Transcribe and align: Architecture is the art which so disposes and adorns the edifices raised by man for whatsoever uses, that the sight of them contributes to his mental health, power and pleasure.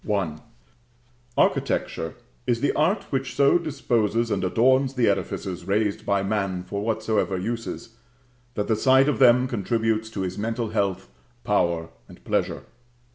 Architecture 1.37 2.15
is 2.47 2.59
the 2.59 2.73
art 2.73 3.03
which 3.11 3.35
so 3.35 3.59
disposes 3.59 4.31
and 4.31 4.43
adorns 4.43 4.95
the 4.95 5.07
edifices 5.07 5.65
raised 5.65 6.07
by 6.07 6.23
man 6.23 6.63
for 6.63 6.81
whatsoever 6.81 7.37
uses, 7.37 7.97
that 8.55 8.67
the 8.67 8.75
sight 8.75 9.07
of 9.07 9.19
them 9.19 9.47
contributes 9.47 10.09
to 10.09 10.21
his 10.21 10.39
mental 10.39 10.69
health, 10.69 11.07
power 11.43 11.89
and 12.09 12.23
pleasure. 12.25 12.63